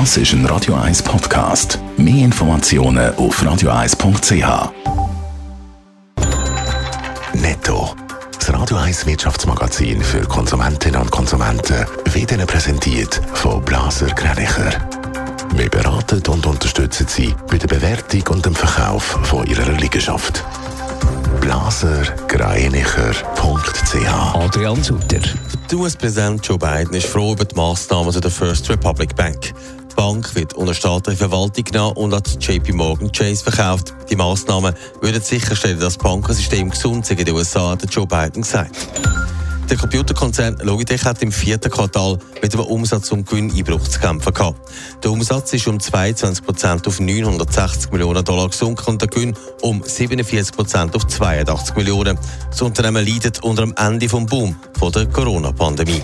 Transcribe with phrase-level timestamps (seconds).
[0.00, 1.78] Das ist ein Radio 1 Podcast.
[1.96, 4.72] Mehr Informationen auf radio1.ch.
[7.34, 7.94] Netto.
[8.36, 14.72] Das Radio 1 Wirtschaftsmagazin für Konsumentinnen und Konsumenten wird Ihnen präsentiert von Blaser Greinicher.
[15.54, 20.44] Wir beraten und unterstützen Sie bei der Bewertung und dem Verkauf von Ihrer Liegenschaft.
[21.40, 25.20] blasergreinicher.ch Adrian Sutter.
[25.70, 29.54] Der US-Präsident Joe Biden ist froh über die Massnahmen der First Republic Bank.
[30.04, 33.94] Bank wird unter staatliche Verwaltung genommen und an JP Morgan Chase verkauft.
[34.10, 38.42] Die Massnahmen würden sicherstellen, dass das Bankensystem gesund sei in den USA, hat Joe Biden
[38.42, 38.76] gesagt.
[39.70, 44.60] Der Computerkonzern Logitech hat im vierten Quartal mit einem Umsatz- und Gewinneinbruch zu kämpfen gehabt.
[45.02, 49.82] Der Umsatz ist um 22 Prozent auf 960 Millionen Dollar gesunken und der Gewinn um
[49.82, 52.18] 47 Prozent auf 82 Millionen.
[52.50, 56.02] Das Unternehmen leidet unter dem Ende vom Boom von der Corona-Pandemie.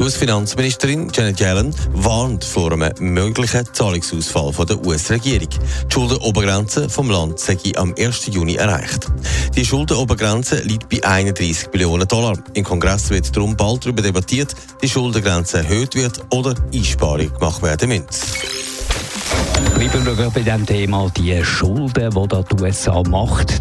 [0.00, 5.48] US-Finanzministerin Janet Yellen warnt vor einem möglichen Zahlungsausfall der US-Regierung.
[5.50, 8.28] Die Schuldenobergrenze vom Land sei am 1.
[8.28, 9.08] Juni erreicht.
[9.54, 12.38] Die Schuldenobergrenze liegt bei 31 Billionen Dollar.
[12.54, 17.90] Im Kongress wird darum bald darüber debattiert, die Schuldengrenze erhöht wird oder Einsparungen gemacht werden
[17.90, 18.06] müssen.
[19.74, 23.60] Bleiben bei dem Thema, die Schulden, die die USA macht.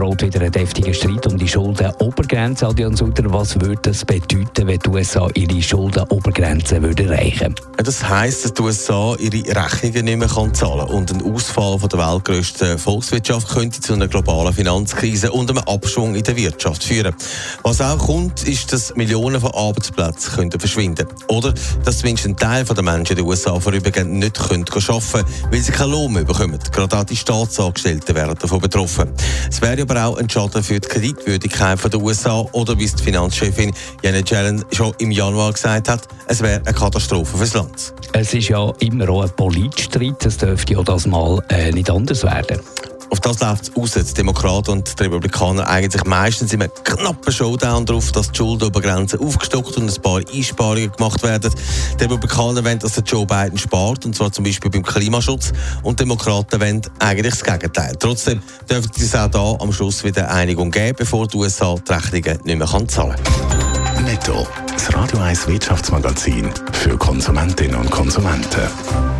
[0.00, 2.66] Droht wieder ein deftiger Streit um die Schuldenobergrenze.
[2.66, 8.46] Adrian Sutter, was würde das bedeuten, wenn die USA ihre Schuldenobergrenze würde erreichen Das heisst,
[8.46, 10.96] dass die USA ihre Rechnungen nicht mehr kann zahlen kann.
[10.96, 16.14] Und ein Ausfall von der weltgrößten Volkswirtschaft könnte zu einer globalen Finanzkrise und einem Abschwung
[16.14, 17.14] in der Wirtschaft führen.
[17.62, 21.52] Was auch kommt, ist, dass Millionen von Arbeitsplätzen könnten verschwinden Oder
[21.84, 25.60] dass zumindest ein Teil der Menschen in den USA vorübergehend nicht können arbeiten können, weil
[25.60, 26.58] sie keinen Lohn mehr bekommen.
[26.72, 29.10] Gerade auch die Staatsangestellten wären davon betroffen.
[29.50, 33.02] Es wäre aber auch ein Schaden für die Kreditwürdigkeit der USA oder wie es die
[33.02, 37.92] Finanzchefin Janet Yellen schon im Januar gesagt hat, es wäre eine Katastrophe fürs Land.
[38.12, 42.22] Es ist ja immer auch ein Politstreit, es dürfte ja das mal äh, nicht anders
[42.22, 42.60] werden.
[43.10, 44.04] Auf das läuft es aus.
[44.04, 49.18] Die Demokraten und die Republikaner eigentlich meistens in einem knappen Showdown darauf, dass die Schuldenobergrenze
[49.20, 51.52] aufgestockt und ein paar Einsparungen gemacht werden.
[51.98, 55.52] Die Republikaner wollen, dass der Joe Biden spart, und zwar zum Beispiel beim Klimaschutz.
[55.82, 57.96] Und die Demokraten wollen eigentlich das Gegenteil.
[57.98, 62.40] Trotzdem dürfte es auch da am Schluss wieder Einigung geben, bevor die USA die Rechnungen
[62.44, 64.04] nicht mehr zahlen kann.
[64.04, 64.46] Netto.
[64.72, 69.19] Das Radio 1 Wirtschaftsmagazin für Konsumentinnen und Konsumenten.